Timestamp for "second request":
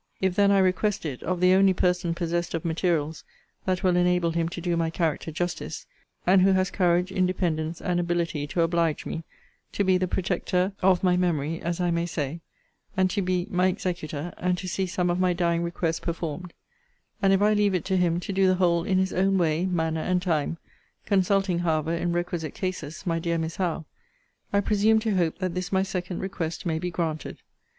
25.83-26.65